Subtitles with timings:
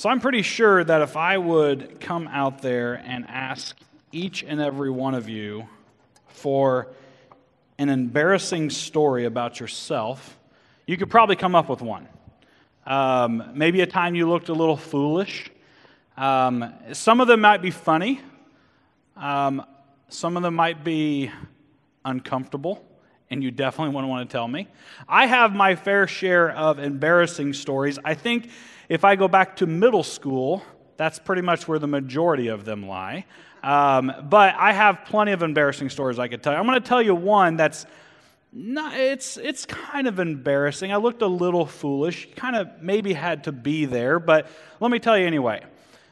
[0.00, 3.76] So I'm pretty sure that if I would come out there and ask
[4.12, 5.68] each and every one of you
[6.28, 6.88] for
[7.76, 10.38] an embarrassing story about yourself,
[10.86, 12.08] you could probably come up with one.
[12.86, 15.50] Um, maybe a time you looked a little foolish.
[16.16, 18.22] Um, some of them might be funny.
[19.18, 19.62] Um,
[20.08, 21.30] some of them might be
[22.06, 22.82] uncomfortable,
[23.30, 24.68] and you definitely wouldn't want to tell me.
[25.08, 27.98] I have my fair share of embarrassing stories.
[28.04, 28.50] I think
[28.88, 30.62] if I go back to middle school,
[30.96, 33.24] that's pretty much where the majority of them lie.
[33.62, 36.58] Um, but I have plenty of embarrassing stories I could tell you.
[36.58, 37.86] I'm going to tell you one that's
[38.52, 40.92] not, it's, it's kind of embarrassing.
[40.92, 44.48] I looked a little foolish, kind of maybe had to be there, but
[44.80, 45.62] let me tell you anyway.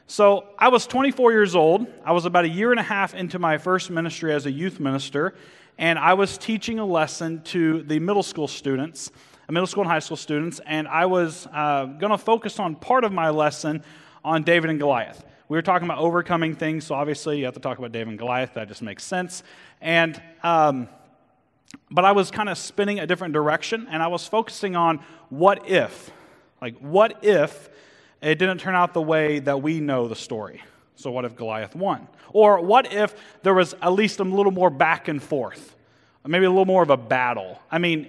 [0.07, 1.85] So I was 24 years old.
[2.05, 4.79] I was about a year and a half into my first ministry as a youth
[4.79, 5.35] minister,
[5.79, 9.11] and I was teaching a lesson to the middle school students,
[9.47, 12.75] uh, middle school and high school students, and I was uh, going to focus on
[12.75, 13.81] part of my lesson
[14.21, 15.23] on David and Goliath.
[15.47, 18.19] We were talking about overcoming things, so obviously you have to talk about David and
[18.19, 18.55] Goliath.
[18.55, 19.41] That just makes sense.
[19.79, 20.89] And um,
[21.89, 25.69] but I was kind of spinning a different direction, and I was focusing on what
[25.69, 26.11] if,
[26.61, 27.69] like what if
[28.21, 30.61] it didn't turn out the way that we know the story.
[30.95, 32.09] So what if Goliath won?
[32.33, 35.77] Or what if there was at least a little more back and forth?
[36.25, 37.59] Maybe a little more of a battle.
[37.71, 38.07] I mean,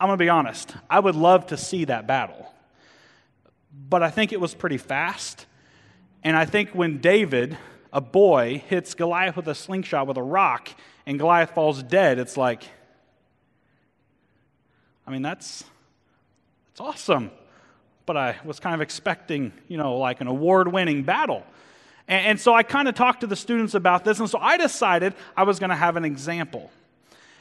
[0.00, 0.74] I'm going to be honest.
[0.90, 2.52] I would love to see that battle.
[3.88, 5.46] But I think it was pretty fast.
[6.22, 7.58] And I think when David,
[7.92, 10.70] a boy, hits Goliath with a slingshot with a rock
[11.06, 12.64] and Goliath falls dead, it's like,
[15.06, 15.64] I mean, that's,
[16.68, 17.30] that's awesome.
[18.06, 21.44] But I was kind of expecting, you know, like an award winning battle.
[22.06, 24.20] And, and, so I kind of talked to the students about this.
[24.20, 26.70] And so I decided I was going to have an example.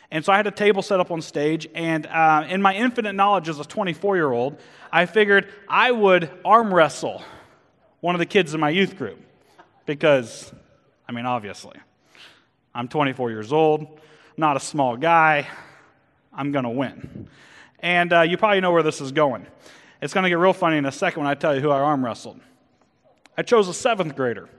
[0.09, 1.67] And so I had a table set up on stage.
[1.73, 4.57] And uh, in my infinite knowledge as a 24 year old,
[4.91, 7.23] I figured I would arm wrestle
[7.99, 9.19] one of the kids in my youth group.
[9.85, 10.53] Because,
[11.07, 11.77] I mean, obviously.
[12.75, 13.99] I'm 24 years old,
[14.37, 15.47] not a small guy.
[16.33, 17.27] I'm going to win.
[17.79, 19.45] And uh, you probably know where this is going.
[20.01, 21.79] It's going to get real funny in a second when I tell you who I
[21.79, 22.39] arm wrestled.
[23.37, 24.49] I chose a seventh grader.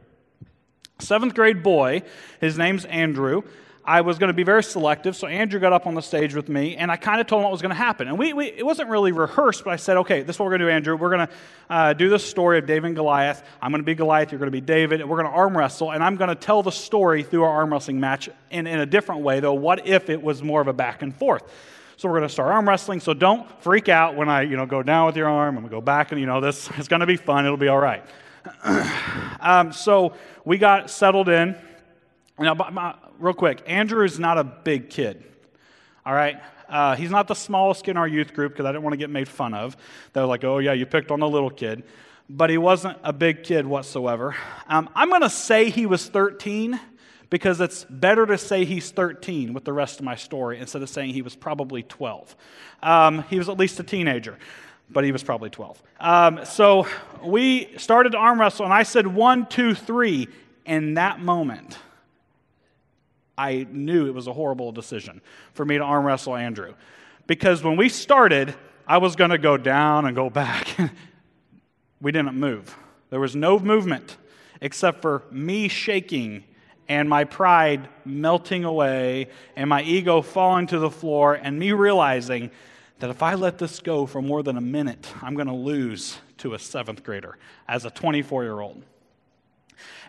[0.98, 2.02] Seventh grade boy,
[2.40, 3.42] his name's Andrew.
[3.86, 6.48] I was going to be very selective, so Andrew got up on the stage with
[6.48, 8.08] me, and I kind of told him what was going to happen.
[8.08, 10.52] And we, we, it wasn't really rehearsed, but I said, okay, this is what we're
[10.52, 10.96] going to do, Andrew.
[10.96, 11.32] We're going to
[11.68, 13.42] uh, do this story of David and Goliath.
[13.60, 15.56] I'm going to be Goliath, you're going to be David, and we're going to arm
[15.56, 18.80] wrestle, and I'm going to tell the story through our arm wrestling match in, in
[18.80, 19.52] a different way, though.
[19.52, 21.42] What if it was more of a back and forth?
[21.98, 24.64] So we're going to start arm wrestling, so don't freak out when I you know,
[24.64, 27.00] go down with your arm and we go back, and you know, this is going
[27.00, 27.44] to be fun.
[27.44, 28.02] It'll be all right.
[29.40, 31.56] um, so we got settled in.
[32.38, 35.24] Now, my, real quick, Andrew is not a big kid.
[36.04, 36.40] All right?
[36.68, 39.10] Uh, he's not the smallest in our youth group because I didn't want to get
[39.10, 39.76] made fun of.
[40.12, 41.84] They're like, oh, yeah, you picked on the little kid.
[42.28, 44.34] But he wasn't a big kid whatsoever.
[44.66, 46.80] Um, I'm going to say he was 13
[47.30, 50.88] because it's better to say he's 13 with the rest of my story instead of
[50.88, 52.36] saying he was probably 12.
[52.82, 54.38] Um, he was at least a teenager,
[54.90, 55.82] but he was probably 12.
[56.00, 56.86] Um, so
[57.22, 60.28] we started to arm wrestle, and I said one, two, three.
[60.66, 61.78] In that moment,
[63.36, 65.20] I knew it was a horrible decision
[65.52, 66.74] for me to arm wrestle Andrew.
[67.26, 68.54] Because when we started,
[68.86, 70.68] I was going to go down and go back.
[72.00, 72.76] we didn't move.
[73.10, 74.16] There was no movement
[74.60, 76.44] except for me shaking
[76.88, 82.50] and my pride melting away and my ego falling to the floor and me realizing
[83.00, 86.18] that if I let this go for more than a minute, I'm going to lose
[86.38, 87.36] to a seventh grader
[87.68, 88.82] as a 24 year old.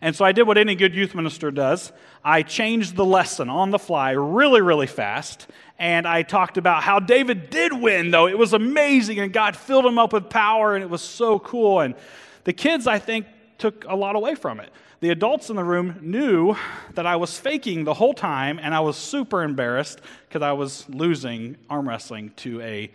[0.01, 1.91] And so I did what any good youth minister does.
[2.23, 5.47] I changed the lesson on the fly really, really fast.
[5.79, 8.27] And I talked about how David did win, though.
[8.27, 11.81] It was amazing, and God filled him up with power, and it was so cool.
[11.81, 11.95] And
[12.43, 13.25] the kids, I think,
[13.57, 14.69] took a lot away from it.
[15.01, 16.55] The adults in the room knew
[16.93, 20.87] that I was faking the whole time, and I was super embarrassed because I was
[20.89, 22.91] losing arm wrestling to a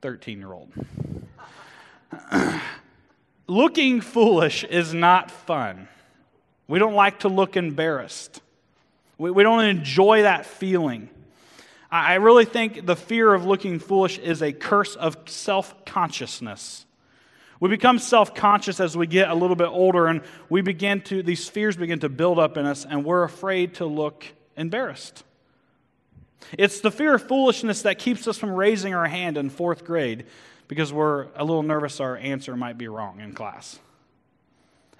[0.00, 0.72] 13 year old.
[3.50, 5.88] looking foolish is not fun.
[6.68, 8.40] We don't like to look embarrassed.
[9.18, 11.10] We, we don't enjoy that feeling.
[11.90, 16.86] I, I really think the fear of looking foolish is a curse of self consciousness.
[17.60, 21.22] We become self conscious as we get a little bit older, and we begin to,
[21.22, 24.24] these fears begin to build up in us, and we're afraid to look
[24.56, 25.22] embarrassed.
[26.56, 30.24] It's the fear of foolishness that keeps us from raising our hand in fourth grade
[30.68, 33.78] because we're a little nervous our answer might be wrong in class.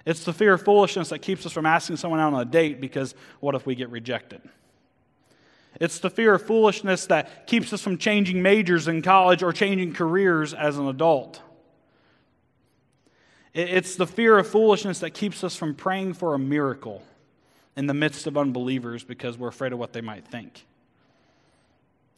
[0.05, 2.79] It's the fear of foolishness that keeps us from asking someone out on a date
[2.79, 4.41] because what if we get rejected?
[5.79, 9.93] It's the fear of foolishness that keeps us from changing majors in college or changing
[9.93, 11.41] careers as an adult.
[13.53, 17.03] It's the fear of foolishness that keeps us from praying for a miracle
[17.75, 20.65] in the midst of unbelievers because we're afraid of what they might think.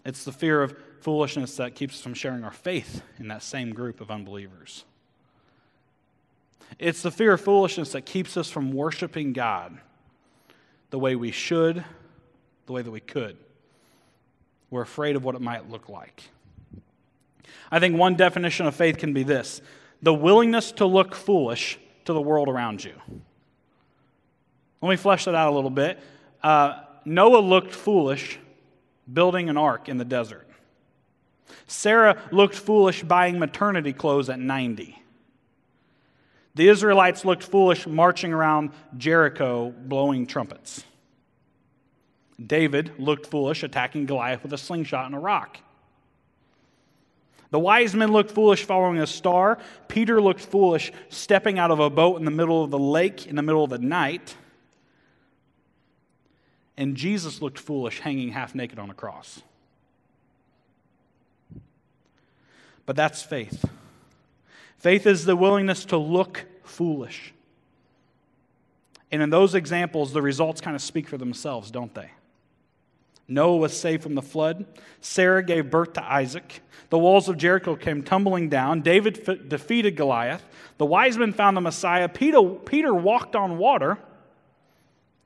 [0.05, 3.73] It's the fear of foolishness that keeps us from sharing our faith in that same
[3.73, 4.85] group of unbelievers.
[6.79, 9.77] It's the fear of foolishness that keeps us from worshiping God
[10.89, 11.83] the way we should,
[12.67, 13.37] the way that we could.
[14.69, 16.23] We're afraid of what it might look like.
[17.71, 19.61] I think one definition of faith can be this
[20.03, 22.93] the willingness to look foolish to the world around you.
[24.81, 25.97] Let me flesh that out a little bit.
[26.43, 28.37] Uh, Noah looked foolish
[29.11, 30.45] building an ark in the desert.
[31.67, 35.01] Sarah looked foolish buying maternity clothes at 90.
[36.55, 40.83] The Israelites looked foolish marching around Jericho blowing trumpets.
[42.45, 45.59] David looked foolish attacking Goliath with a slingshot and a rock.
[47.53, 49.59] The wise men looked foolish following a star.
[49.87, 53.35] Peter looked foolish stepping out of a boat in the middle of the lake in
[53.35, 54.35] the middle of the night.
[56.77, 59.43] And Jesus looked foolish hanging half naked on a cross.
[62.87, 63.63] But that's faith.
[64.79, 67.35] Faith is the willingness to look foolish.
[69.11, 72.09] And in those examples, the results kind of speak for themselves, don't they?
[73.27, 74.65] Noah was saved from the flood.
[75.01, 76.61] Sarah gave birth to Isaac.
[76.89, 78.81] The walls of Jericho came tumbling down.
[78.81, 80.43] David f- defeated Goliath.
[80.77, 82.09] The wise men found the Messiah.
[82.09, 83.97] Peter, Peter walked on water.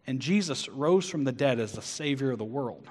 [0.05, 2.87] And Jesus rose from the dead as the Savior of the world.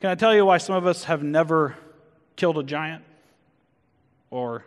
[0.00, 1.76] Can I tell you why some of us have never
[2.36, 3.02] killed a giant
[4.30, 4.64] or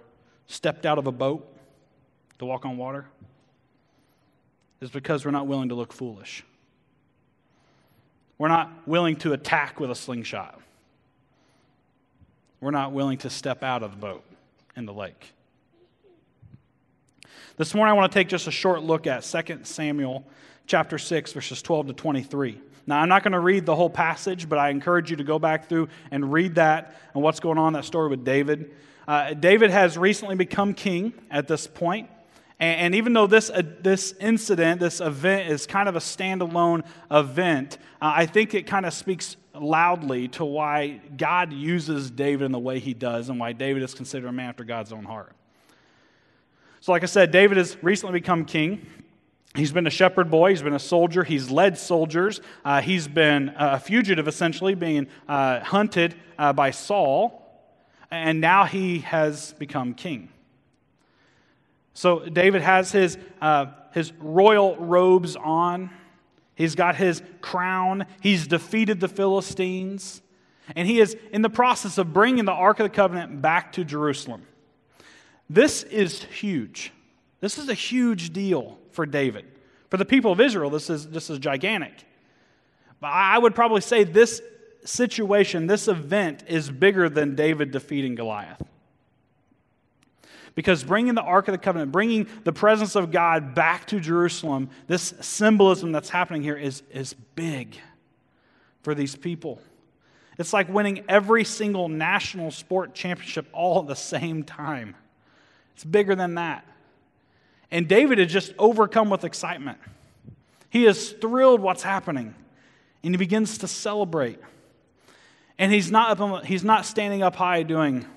[0.47, 1.47] stepped out of a boat
[2.39, 3.05] to walk on water?
[4.81, 6.43] Is because we're not willing to look foolish.
[8.37, 10.59] We're not willing to attack with a slingshot.
[12.61, 14.23] We're not willing to step out of the boat
[14.75, 15.33] in the lake.
[17.57, 20.23] This morning, I want to take just a short look at 2 Samuel
[20.67, 22.61] chapter 6, verses 12 to 23.
[22.85, 25.39] Now, I'm not going to read the whole passage, but I encourage you to go
[25.39, 28.71] back through and read that and what's going on that story with David.
[29.07, 32.09] Uh, David has recently become king at this point.
[32.59, 36.85] And, and even though this, uh, this incident, this event, is kind of a standalone
[37.11, 42.51] event, uh, I think it kind of speaks loudly to why God uses David in
[42.51, 45.33] the way he does and why David is considered a man after God's own heart.
[46.79, 48.85] So, like I said, David has recently become king.
[49.55, 50.51] He's been a shepherd boy.
[50.51, 51.23] He's been a soldier.
[51.23, 52.41] He's led soldiers.
[52.63, 57.43] Uh, he's been a fugitive, essentially, being uh, hunted uh, by Saul.
[58.11, 60.29] And now he has become king.
[61.97, 65.89] So David has his, uh, his royal robes on,
[66.53, 70.21] he's got his crown, he's defeated the Philistines,
[70.75, 73.83] and he is in the process of bringing the Ark of the Covenant back to
[73.83, 74.45] Jerusalem.
[75.49, 76.93] This is huge.
[77.39, 79.45] This is a huge deal for David.
[79.89, 82.05] For the people of Israel, this is, this is gigantic.
[82.99, 84.39] But I would probably say this
[84.85, 88.61] situation, this event, is bigger than David defeating Goliath.
[90.57, 94.71] Because bringing the Ark of the Covenant, bringing the presence of God back to Jerusalem,
[94.87, 97.77] this symbolism that's happening here is, is big
[98.81, 99.61] for these people.
[100.39, 104.95] It's like winning every single national sport championship all at the same time.
[105.75, 106.65] It's bigger than that.
[107.69, 109.77] And David is just overcome with excitement.
[110.71, 112.33] He is thrilled what's happening,
[113.03, 114.39] and he begins to celebrate.
[115.59, 116.45] And he's not, up.
[116.45, 118.07] he's not standing up high doing,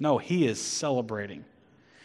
[0.00, 1.44] no, he is celebrating.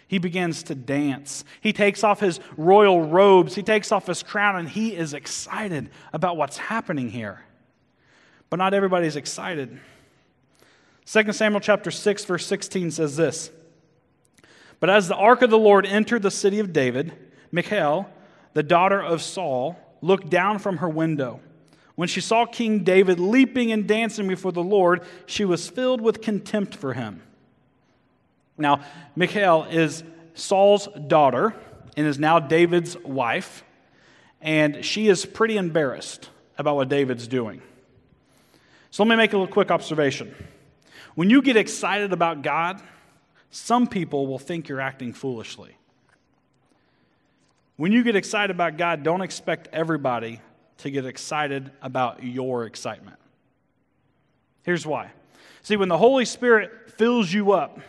[0.07, 1.43] He begins to dance.
[1.61, 5.89] He takes off his royal robes, he takes off his crown, and he is excited
[6.13, 7.43] about what's happening here.
[8.49, 9.79] But not everybody's excited.
[11.05, 13.49] 2 Samuel chapter 6 verse 16 says this.
[14.79, 17.13] But as the ark of the Lord entered the city of David,
[17.51, 18.09] Michal,
[18.53, 21.39] the daughter of Saul, looked down from her window.
[21.95, 26.21] When she saw King David leaping and dancing before the Lord, she was filled with
[26.21, 27.21] contempt for him.
[28.57, 28.81] Now,
[29.15, 31.53] Michal is Saul's daughter
[31.97, 33.63] and is now David's wife,
[34.41, 37.61] and she is pretty embarrassed about what David's doing.
[38.91, 40.33] So let me make a little quick observation.
[41.15, 42.81] When you get excited about God,
[43.51, 45.77] some people will think you're acting foolishly.
[47.77, 50.39] When you get excited about God, don't expect everybody
[50.77, 53.17] to get excited about your excitement.
[54.63, 55.11] Here's why.
[55.61, 57.79] See, when the Holy Spirit fills you up,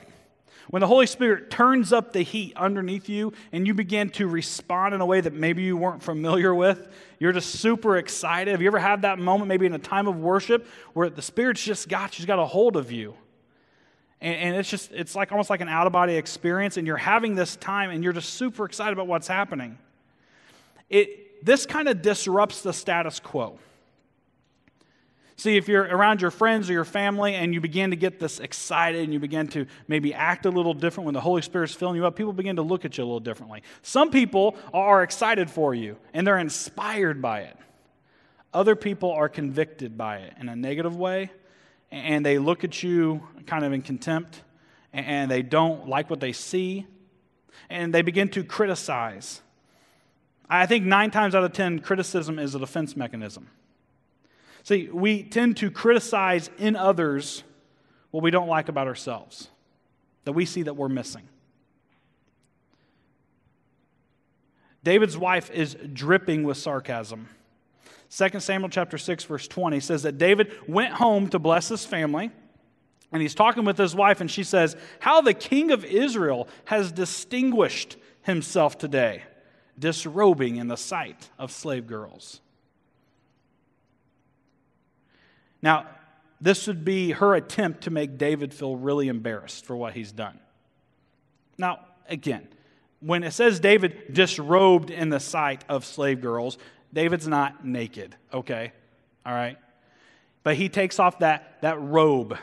[0.70, 4.94] when the Holy Spirit turns up the heat underneath you and you begin to respond
[4.94, 8.50] in a way that maybe you weren't familiar with, you're just super excited.
[8.50, 11.62] Have you ever had that moment, maybe in a time of worship, where the Spirit's
[11.62, 13.14] just got you, got a hold of you?
[14.20, 16.96] and, and it's just, it's like almost like an out of body experience, and you're
[16.96, 19.78] having this time and you're just super excited about what's happening.
[20.88, 23.58] It, this kind of disrupts the status quo.
[25.38, 28.40] See, if you're around your friends or your family and you begin to get this
[28.40, 31.96] excited and you begin to maybe act a little different when the Holy Spirit's filling
[31.96, 33.62] you up, people begin to look at you a little differently.
[33.82, 37.56] Some people are excited for you and they're inspired by it.
[38.54, 41.30] Other people are convicted by it in a negative way
[41.90, 44.42] and they look at you kind of in contempt
[44.94, 46.86] and they don't like what they see
[47.68, 49.42] and they begin to criticize.
[50.48, 53.48] I think nine times out of ten, criticism is a defense mechanism.
[54.66, 57.44] See, we tend to criticize in others
[58.10, 59.48] what we don't like about ourselves,
[60.24, 61.22] that we see that we're missing.
[64.82, 67.28] David's wife is dripping with sarcasm.
[68.10, 72.32] 2 Samuel chapter 6 verse 20 says that David went home to bless his family
[73.12, 76.90] and he's talking with his wife and she says, "How the king of Israel has
[76.90, 79.22] distinguished himself today,
[79.78, 82.40] disrobing in the sight of slave girls."
[85.62, 85.86] Now,
[86.40, 90.38] this would be her attempt to make David feel really embarrassed for what he's done.
[91.58, 92.48] Now, again,
[93.00, 96.58] when it says David disrobed in the sight of slave girls,
[96.92, 98.72] David's not naked, okay?
[99.24, 99.58] All right?
[100.42, 102.38] But he takes off that, that robe.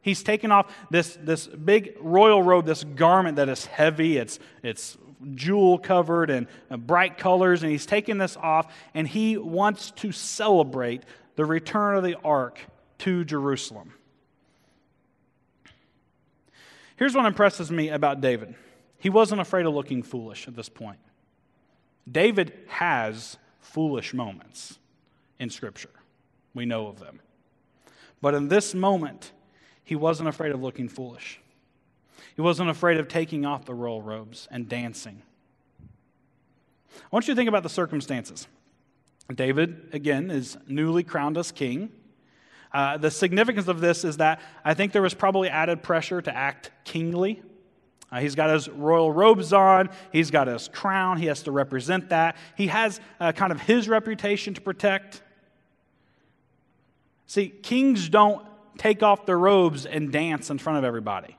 [0.00, 4.96] He's taken off this, this big royal robe, this garment that is heavy, it's, it's
[5.34, 10.12] jewel covered and uh, bright colors, and he's taken this off, and he wants to
[10.12, 11.02] celebrate
[11.38, 12.58] the return of the ark
[12.98, 13.94] to Jerusalem.
[16.96, 18.56] Here's what impresses me about David
[18.98, 20.98] he wasn't afraid of looking foolish at this point.
[22.10, 24.80] David has foolish moments
[25.38, 25.92] in Scripture,
[26.54, 27.20] we know of them.
[28.20, 29.30] But in this moment,
[29.84, 31.40] he wasn't afraid of looking foolish.
[32.34, 35.22] He wasn't afraid of taking off the royal robes and dancing.
[36.96, 38.48] I want you to think about the circumstances.
[39.34, 41.90] David, again, is newly crowned as king.
[42.72, 46.34] Uh, the significance of this is that I think there was probably added pressure to
[46.34, 47.42] act kingly.
[48.10, 52.08] Uh, he's got his royal robes on, he's got his crown, he has to represent
[52.08, 52.36] that.
[52.56, 55.22] He has uh, kind of his reputation to protect.
[57.26, 58.46] See, kings don't
[58.78, 61.36] take off their robes and dance in front of everybody.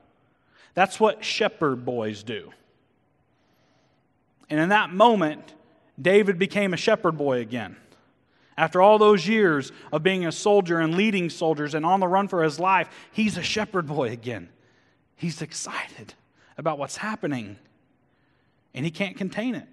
[0.74, 2.52] That's what shepherd boys do.
[4.48, 5.54] And in that moment,
[6.00, 7.76] David became a shepherd boy again.
[8.56, 12.28] After all those years of being a soldier and leading soldiers and on the run
[12.28, 14.48] for his life, he's a shepherd boy again.
[15.16, 16.14] He's excited
[16.58, 17.56] about what's happening,
[18.74, 19.66] and he can't contain it.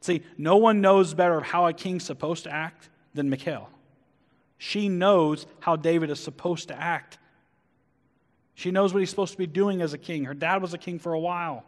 [0.00, 3.68] See, no one knows better how a king's supposed to act than Michal.
[4.58, 7.18] She knows how David is supposed to act.
[8.54, 10.24] She knows what he's supposed to be doing as a king.
[10.24, 11.64] Her dad was a king for a while.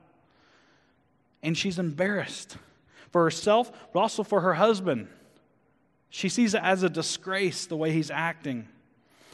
[1.42, 2.56] And she's embarrassed
[3.10, 5.08] for herself, but also for her husband.
[6.10, 8.68] She sees it as a disgrace the way he's acting.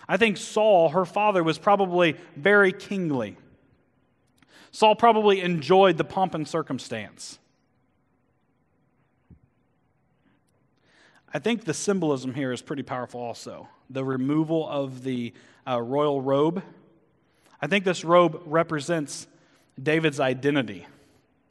[0.09, 3.37] I think Saul, her father, was probably very kingly.
[4.71, 7.39] Saul probably enjoyed the pomp and circumstance.
[11.33, 13.69] I think the symbolism here is pretty powerful also.
[13.91, 15.33] The removal of the
[15.67, 16.63] uh, royal robe.
[17.61, 19.27] I think this robe represents
[19.83, 20.87] David's identity,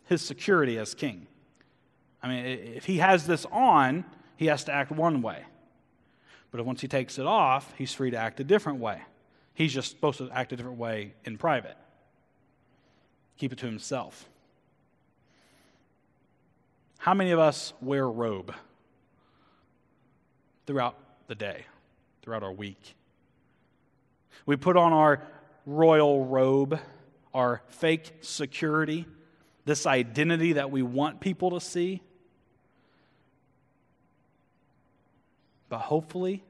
[0.05, 1.27] his security as king.
[2.23, 4.05] I mean, if he has this on,
[4.37, 5.43] he has to act one way.
[6.51, 9.01] But once he takes it off, he's free to act a different way.
[9.53, 11.75] He's just supposed to act a different way in private.
[13.37, 14.29] Keep it to himself.
[16.97, 18.53] How many of us wear robe
[20.65, 21.65] throughout the day,
[22.21, 22.95] throughout our week?
[24.45, 25.21] We put on our
[25.65, 26.79] royal robe,
[27.33, 29.05] our fake security,
[29.65, 32.01] this identity that we want people to see.
[35.73, 36.43] But hopefully,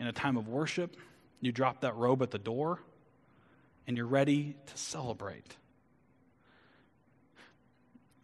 [0.00, 0.96] in a time of worship,
[1.40, 2.80] you drop that robe at the door
[3.86, 5.56] and you're ready to celebrate.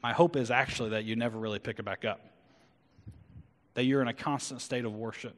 [0.03, 2.21] My hope is actually that you never really pick it back up,
[3.75, 5.37] that you're in a constant state of worship,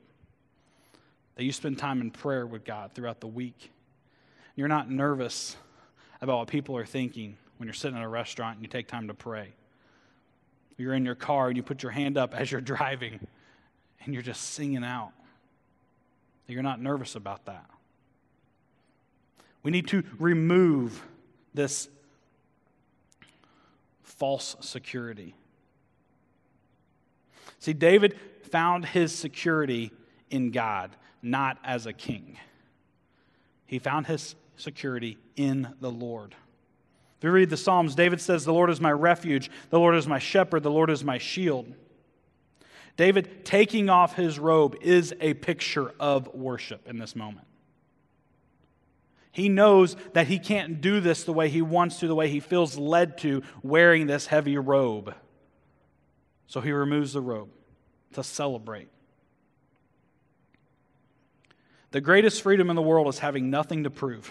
[1.34, 3.70] that you spend time in prayer with God throughout the week.
[4.56, 5.58] You're not nervous
[6.22, 9.08] about what people are thinking when you're sitting in a restaurant and you take time
[9.08, 9.52] to pray.
[10.78, 13.26] You're in your car and you put your hand up as you're driving
[14.04, 15.12] and you're just singing out.
[16.46, 17.64] You're not nervous about that.
[19.62, 21.06] We need to remove
[21.54, 21.88] this
[24.02, 25.34] false security.
[27.58, 28.18] See, David
[28.50, 29.92] found his security
[30.30, 32.38] in God, not as a king.
[33.66, 36.34] He found his security in the Lord.
[37.18, 40.06] If you read the Psalms, David says, The Lord is my refuge, the Lord is
[40.06, 41.72] my shepherd, the Lord is my shield.
[43.00, 47.46] David taking off his robe is a picture of worship in this moment.
[49.32, 52.40] He knows that he can't do this the way he wants to, the way he
[52.40, 55.14] feels led to, wearing this heavy robe.
[56.46, 57.48] So he removes the robe
[58.12, 58.90] to celebrate.
[61.92, 64.30] The greatest freedom in the world is having nothing to prove.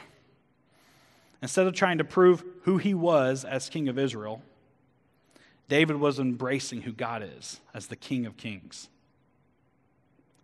[1.41, 4.43] Instead of trying to prove who he was as king of Israel,
[5.69, 8.89] David was embracing who God is as the king of kings.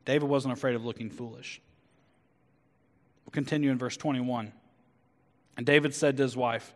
[0.05, 1.59] David wasn't afraid of looking foolish.
[3.25, 4.53] We'll continue in verse 21.
[5.57, 6.73] And David said to his wife,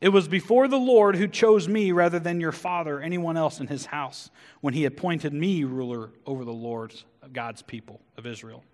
[0.00, 3.68] It was before the Lord who chose me rather than your father anyone else in
[3.68, 4.28] his house
[4.60, 8.64] when he appointed me ruler over the Lord's God's people of Israel.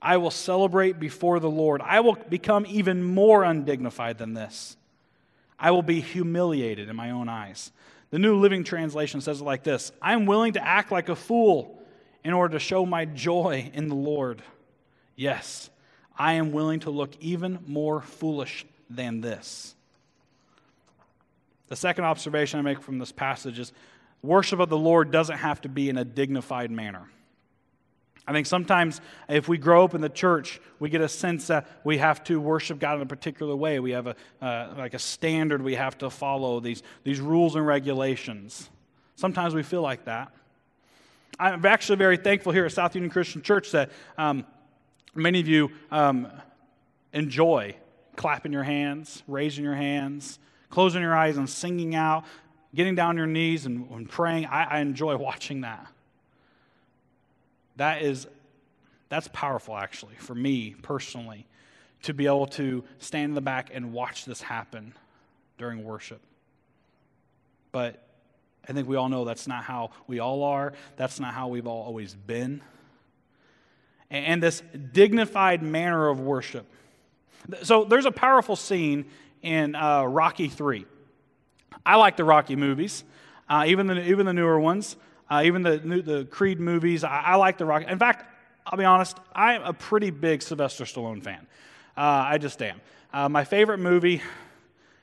[0.00, 1.82] I will celebrate before the Lord.
[1.82, 4.78] I will become even more undignified than this.
[5.60, 7.70] I will be humiliated in my own eyes.
[8.10, 11.16] The New Living Translation says it like this I am willing to act like a
[11.16, 11.78] fool
[12.24, 14.42] in order to show my joy in the Lord.
[15.16, 15.70] Yes,
[16.18, 19.74] I am willing to look even more foolish than this.
[21.68, 23.72] The second observation I make from this passage is
[24.22, 27.08] worship of the Lord doesn't have to be in a dignified manner.
[28.26, 31.66] I think sometimes if we grow up in the church, we get a sense that
[31.82, 33.80] we have to worship God in a particular way.
[33.80, 37.66] We have a, uh, like a standard we have to follow, these, these rules and
[37.66, 38.70] regulations.
[39.16, 40.32] Sometimes we feel like that.
[41.38, 44.44] I'm actually very thankful here at South Union Christian Church that um,
[45.14, 46.28] Many of you um,
[47.12, 47.74] enjoy
[48.16, 52.24] clapping your hands, raising your hands, closing your eyes and singing out,
[52.74, 54.46] getting down on your knees and, and praying.
[54.46, 55.86] I, I enjoy watching that.
[57.80, 58.26] That is,
[59.08, 61.46] that's powerful actually for me personally
[62.02, 64.92] to be able to stand in the back and watch this happen
[65.56, 66.20] during worship.
[67.72, 68.06] But
[68.68, 70.74] I think we all know that's not how we all are.
[70.96, 72.62] That's not how we've all always been
[74.10, 74.62] and this
[74.92, 76.66] dignified manner of worship.
[77.62, 79.06] So there's a powerful scene
[79.40, 80.84] in uh, Rocky 3.
[81.86, 83.04] I like the Rocky movies,
[83.48, 84.96] uh, even, the, even the newer ones,
[85.30, 87.04] uh, even the, the Creed movies.
[87.04, 87.86] I, I, like the Rocky.
[87.86, 88.26] In fact,
[88.66, 91.46] I'll be honest, I'm a pretty big Sylvester Stallone fan.
[91.96, 92.80] Uh, I just am.
[93.12, 94.22] Uh, my favorite movie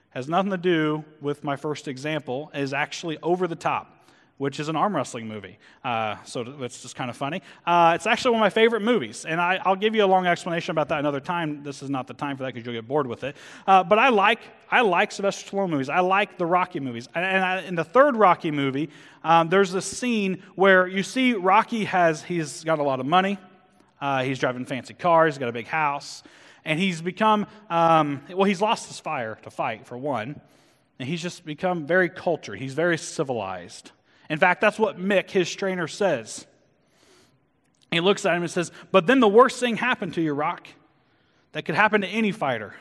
[0.09, 3.96] has nothing to do with my first example, is actually Over the Top
[4.38, 5.58] which is an arm wrestling movie.
[5.84, 7.41] Uh, so it's just kind of funny.
[7.65, 10.26] Uh, it's actually one of my favorite movies, and I, will give you a long
[10.26, 11.63] explanation about that another time.
[11.63, 13.36] This is not the time for that because you'll get bored with it.
[13.65, 15.89] Uh, but I like I like Sylvester Stallone movies.
[15.89, 17.08] I like the Rocky movies.
[17.15, 18.89] And, and I, in the third Rocky movie,
[19.23, 23.38] um, there's a scene where you see Rocky has he's got a lot of money.
[24.00, 25.34] Uh, he's driving fancy cars.
[25.34, 26.23] He's got a big house.
[26.65, 30.39] And he's become, um, well, he's lost his fire to fight, for one.
[31.00, 32.60] And he's just become very cultured.
[32.60, 33.91] He's very civilized.
[34.29, 36.45] In fact, that's what Mick, his trainer, says.
[37.91, 40.67] He looks at him and says, But then the worst thing happened to you, Rock,
[41.53, 42.75] that could happen to any fighter.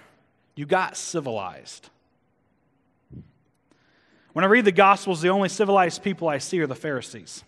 [0.57, 1.89] You got civilized.
[4.33, 7.45] When I read the Gospels, the only civilized people I see are the Pharisees.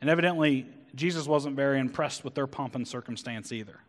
[0.00, 3.80] And evidently, Jesus wasn't very impressed with their pomp and circumstance either.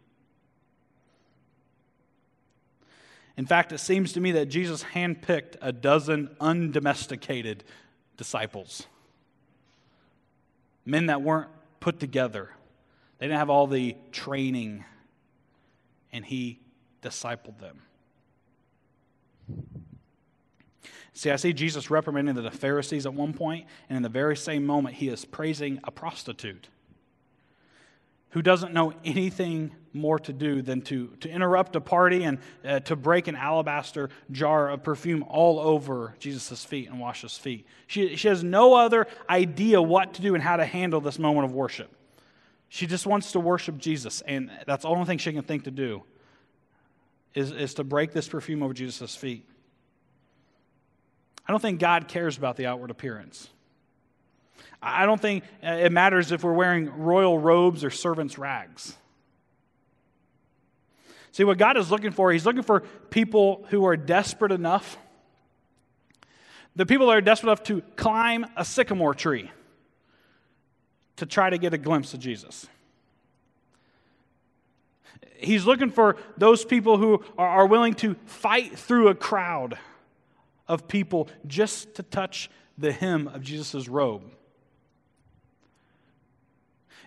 [3.35, 7.63] In fact, it seems to me that Jesus handpicked a dozen undomesticated
[8.17, 8.87] disciples.
[10.85, 11.49] Men that weren't
[11.79, 12.49] put together,
[13.19, 14.83] they didn't have all the training,
[16.11, 16.59] and he
[17.01, 17.81] discipled them.
[21.13, 24.65] See, I see Jesus reprimanding the Pharisees at one point, and in the very same
[24.65, 26.67] moment, he is praising a prostitute
[28.31, 32.79] who doesn't know anything more to do than to, to interrupt a party and uh,
[32.81, 37.65] to break an alabaster jar of perfume all over Jesus' feet and wash his feet.
[37.87, 41.45] She, she has no other idea what to do and how to handle this moment
[41.45, 41.91] of worship.
[42.69, 45.71] She just wants to worship Jesus, and that's the only thing she can think to
[45.71, 46.03] do
[47.33, 49.45] is, is to break this perfume over Jesus' feet.
[51.47, 53.49] I don't think God cares about the outward appearance.
[54.81, 58.95] I don't think uh, it matters if we're wearing royal robes or servants' rags.
[61.31, 64.97] See, what God is looking for, He's looking for people who are desperate enough,
[66.75, 69.51] the people that are desperate enough to climb a sycamore tree
[71.17, 72.67] to try to get a glimpse of Jesus.
[75.37, 79.77] He's looking for those people who are, willing to fight through a crowd
[80.67, 84.23] of people just to touch the hem of Jesus' robe.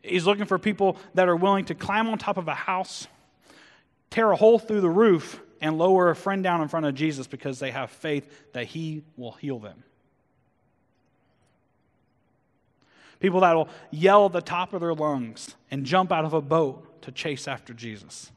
[0.02, 3.06] He's looking for people that are willing to climb on top of a house
[4.10, 7.26] tear a hole through the roof and lower a friend down in front of Jesus
[7.26, 9.84] because they have faith that he will heal them.
[13.20, 16.40] People that will yell at the top of their lungs and jump out of a
[16.40, 18.30] boat to chase after Jesus.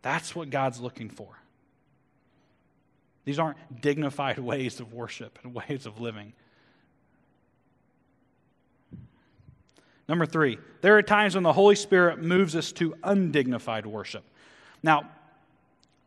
[0.00, 1.28] That's what God's looking for.
[3.24, 6.32] These aren't dignified ways of worship and ways of living.
[10.12, 14.22] Number three, there are times when the Holy Spirit moves us to undignified worship.
[14.82, 15.08] Now,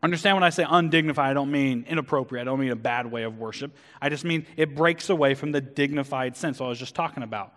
[0.00, 2.42] understand when I say undignified, I don't mean inappropriate.
[2.42, 3.74] I don't mean a bad way of worship.
[4.00, 7.52] I just mean it breaks away from the dignified sense I was just talking about.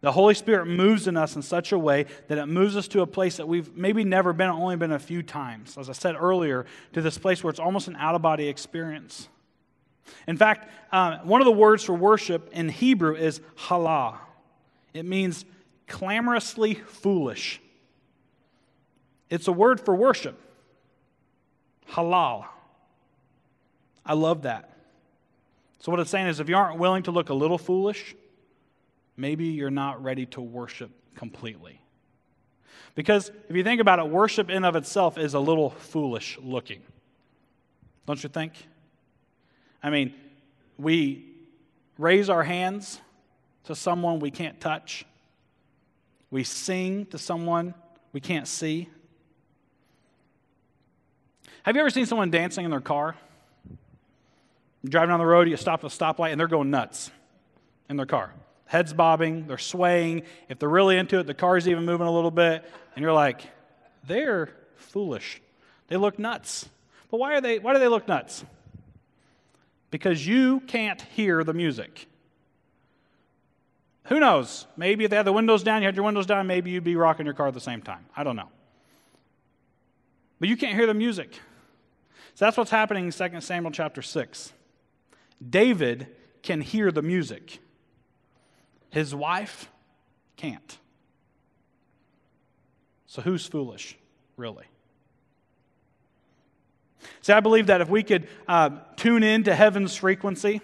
[0.00, 3.02] The Holy Spirit moves in us in such a way that it moves us to
[3.02, 5.78] a place that we've maybe never been, only been a few times.
[5.78, 9.28] As I said earlier, to this place where it's almost an out of body experience.
[10.26, 14.16] In fact, uh, one of the words for worship in Hebrew is halal.
[14.94, 15.44] It means
[15.86, 17.60] clamorously foolish.
[19.30, 20.38] It's a word for worship.
[21.90, 22.46] Halal.
[24.04, 24.70] I love that.
[25.78, 28.14] So, what it's saying is if you aren't willing to look a little foolish,
[29.16, 31.80] maybe you're not ready to worship completely.
[32.94, 36.82] Because if you think about it, worship in of itself is a little foolish looking.
[38.06, 38.52] Don't you think?
[39.82, 40.14] I mean,
[40.78, 41.26] we
[41.98, 43.00] raise our hands
[43.64, 45.04] to someone we can't touch.
[46.32, 47.74] We sing to someone
[48.14, 48.88] we can't see.
[51.62, 53.14] Have you ever seen someone dancing in their car?
[54.82, 57.10] You're driving down the road, you stop at a stoplight, and they're going nuts
[57.90, 58.32] in their car.
[58.64, 60.22] Heads bobbing, they're swaying.
[60.48, 62.64] If they're really into it, the car's even moving a little bit.
[62.96, 63.42] And you're like,
[64.06, 65.42] they're foolish.
[65.88, 66.66] They look nuts.
[67.10, 68.42] But why, are they, why do they look nuts?
[69.90, 72.08] Because you can't hear the music.
[74.12, 74.66] Who knows?
[74.76, 76.96] Maybe if they had the windows down, you had your windows down, maybe you'd be
[76.96, 78.04] rocking your car at the same time.
[78.14, 78.50] I don't know.
[80.38, 81.32] But you can't hear the music.
[82.34, 84.52] So that's what's happening in 2 Samuel chapter 6.
[85.48, 86.08] David
[86.42, 87.60] can hear the music,
[88.90, 89.70] his wife
[90.36, 90.76] can't.
[93.06, 93.96] So who's foolish,
[94.36, 94.66] really?
[97.22, 100.60] See, I believe that if we could uh, tune in to heaven's frequency,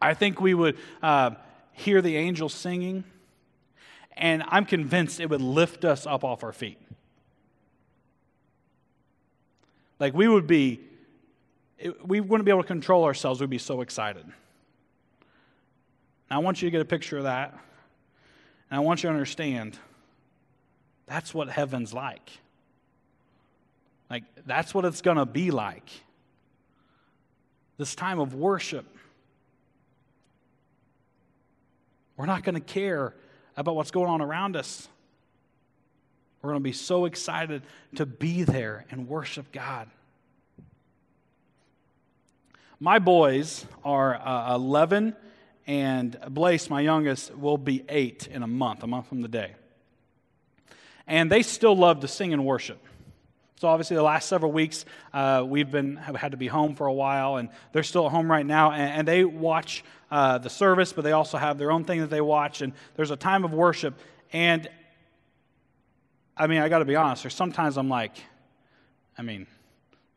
[0.00, 1.30] I think we would uh,
[1.74, 3.04] hear the angels singing,
[4.16, 6.78] and I'm convinced it would lift us up off our feet.
[9.98, 10.80] Like we would be,
[12.04, 13.40] we wouldn't be able to control ourselves.
[13.40, 14.26] We'd be so excited.
[16.30, 17.52] Now, I want you to get a picture of that.
[18.70, 19.78] And I want you to understand
[21.06, 22.30] that's what heaven's like.
[24.10, 25.88] Like, that's what it's going to be like.
[27.76, 28.86] This time of worship.
[32.16, 33.14] We're not going to care
[33.56, 34.88] about what's going on around us.
[36.42, 37.62] We're going to be so excited
[37.96, 39.88] to be there and worship God.
[42.78, 45.16] My boys are uh, 11,
[45.66, 49.54] and Blaise, my youngest, will be 8 in a month, a month from the day.
[51.06, 52.78] And they still love to sing and worship.
[53.56, 56.86] So obviously, the last several weeks uh, we've been have had to be home for
[56.86, 58.72] a while, and they're still at home right now.
[58.72, 62.10] And, and they watch uh, the service, but they also have their own thing that
[62.10, 62.62] they watch.
[62.62, 63.98] And there's a time of worship,
[64.32, 64.68] and
[66.36, 67.22] I mean, I got to be honest.
[67.22, 68.16] There's sometimes I'm like,
[69.16, 69.46] I mean,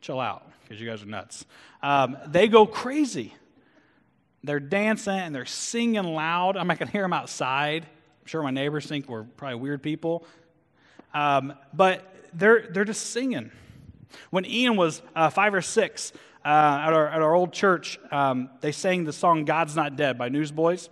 [0.02, 1.45] chill out because you guys are nuts.
[1.84, 3.34] Um, they go crazy.
[4.43, 6.58] They're dancing and they're singing loud.
[6.58, 7.84] I'm not going to hear them outside.
[7.84, 10.26] I'm sure my neighbors think we're probably weird people.
[11.13, 13.51] Um, but they're, they're just singing.
[14.29, 16.13] When Ian was uh, five or six
[16.43, 20.17] uh, at, our, at our old church, um, they sang the song God's Not Dead
[20.17, 20.89] by Newsboys.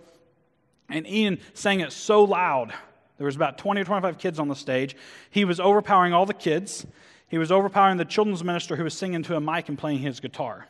[0.88, 2.72] And Ian sang it so loud
[3.18, 4.96] there was about 20 or 25 kids on the stage.
[5.30, 6.86] He was overpowering all the kids.
[7.28, 10.20] He was overpowering the children's minister who was singing to a mic and playing his
[10.20, 10.68] guitar.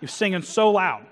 [0.00, 1.06] He was singing so loud.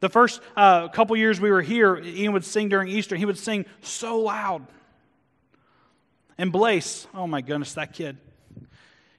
[0.00, 3.14] The first uh, couple years we were here, Ian would sing during Easter.
[3.14, 4.66] He would sing so loud.
[6.38, 8.16] And Blaise, oh my goodness, that kid.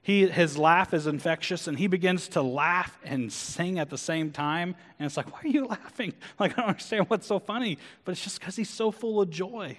[0.02, 4.32] He, his laugh is infectious, and he begins to laugh and sing at the same
[4.32, 4.76] time.
[5.00, 6.14] And it's like, why are you laughing?
[6.38, 7.78] Like, I don't understand what's so funny.
[8.04, 9.78] But it's just because he's so full of joy.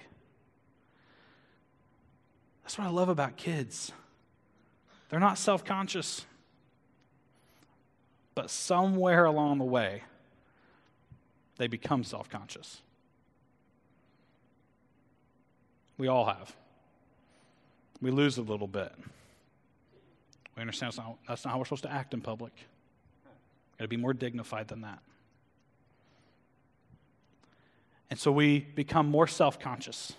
[2.63, 3.91] That's what I love about kids.
[5.09, 6.25] They're not self conscious.
[8.33, 10.01] But somewhere along the way,
[11.57, 12.81] they become self conscious.
[15.97, 16.55] We all have.
[18.01, 18.91] We lose a little bit.
[20.55, 22.53] We understand that's not, that's not how we're supposed to act in public.
[23.77, 24.99] Got to be more dignified than that.
[28.09, 30.13] And so we become more self conscious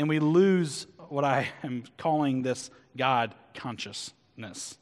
[0.00, 4.78] and we lose what I am calling this God consciousness.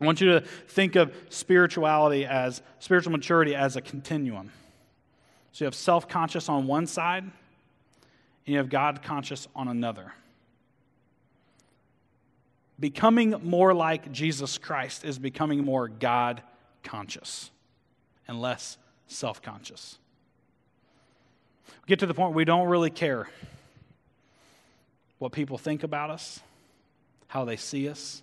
[0.00, 4.52] I want you to think of spirituality as spiritual maturity as a continuum.
[5.52, 7.24] So you have self conscious on one side,
[8.46, 10.12] and you have God conscious on another.
[12.78, 16.42] Becoming more like Jesus Christ is becoming more God
[16.84, 17.50] conscious
[18.28, 18.78] and less
[19.08, 19.98] self conscious.
[21.68, 23.28] We Get to the point where we don't really care
[25.18, 26.40] what people think about us,
[27.28, 28.22] how they see us.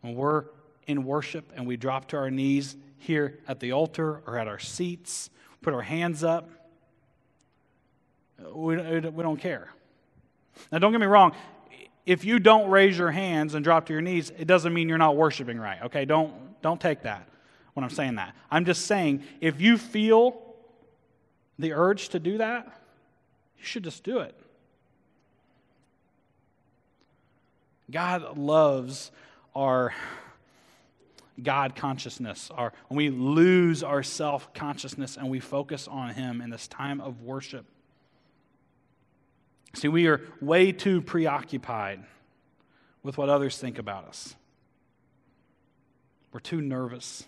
[0.00, 0.44] When we're
[0.86, 4.58] in worship and we drop to our knees here at the altar or at our
[4.58, 5.28] seats,
[5.60, 6.48] put our hands up,
[8.52, 9.68] we, we don't care.
[10.70, 11.34] Now, don't get me wrong.
[12.06, 14.98] If you don't raise your hands and drop to your knees, it doesn't mean you're
[14.98, 15.82] not worshiping right.
[15.84, 17.28] Okay, don't, don't take that
[17.74, 18.34] when I'm saying that.
[18.50, 20.40] I'm just saying if you feel
[21.58, 22.66] the urge to do that,
[23.58, 24.34] you should just do it.
[27.90, 29.10] God loves
[29.54, 29.92] our
[31.42, 36.50] God consciousness, our, when we lose our self consciousness and we focus on Him in
[36.50, 37.66] this time of worship.
[39.74, 42.04] See, we are way too preoccupied
[43.02, 44.34] with what others think about us.
[46.32, 47.24] We're too nervous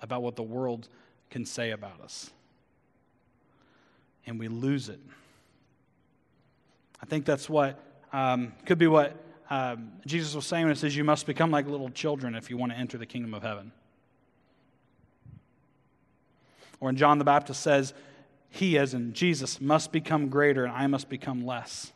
[0.00, 0.88] about what the world
[1.30, 2.30] can say about us.
[4.26, 5.00] And we lose it.
[7.02, 7.78] I think that's what
[8.12, 9.14] um, could be what
[9.50, 12.56] um, Jesus was saying when it says, You must become like little children if you
[12.56, 13.72] want to enter the kingdom of heaven.
[16.80, 17.92] Or when John the Baptist says,
[18.54, 21.92] He, as in Jesus, must become greater and I must become less.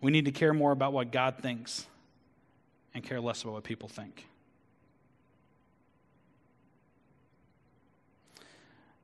[0.00, 1.86] We need to care more about what God thinks
[2.92, 4.26] and care less about what people think.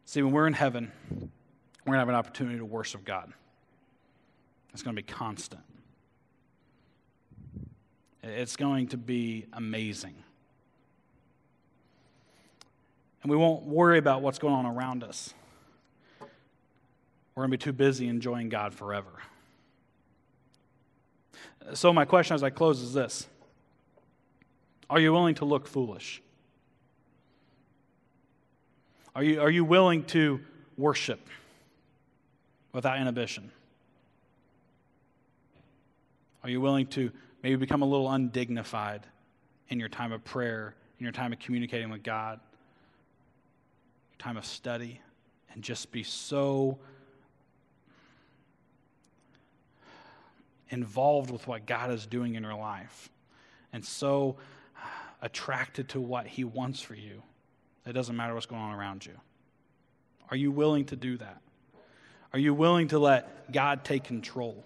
[0.05, 3.33] See, when we're in heaven, we're going to have an opportunity to worship God.
[4.73, 5.63] It's going to be constant.
[8.25, 10.17] It's going to be amazing.
[13.23, 15.35] And we won't worry about what's going on around us.
[17.35, 19.11] We're going to be too busy enjoying God forever.
[21.75, 23.27] So, my question as I close is this
[24.91, 26.23] Are you willing to look foolish?
[29.15, 30.41] Are you, are you willing to
[30.77, 31.21] worship
[32.73, 33.51] without inhibition?
[36.43, 39.07] Are you willing to maybe become a little undignified
[39.69, 42.41] in your time of prayer, in your time of communicating with God,
[44.13, 45.01] your time of study,
[45.53, 46.79] and just be so
[50.73, 53.11] involved with what God is doing in your life
[53.73, 54.37] and so
[54.77, 54.87] uh,
[55.21, 57.23] attracted to what He wants for you.
[57.87, 59.15] It doesn't matter what's going on around you.
[60.31, 61.41] Are you willing to do that?
[62.33, 64.65] Are you willing to let God take control?